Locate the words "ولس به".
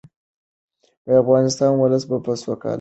1.79-2.15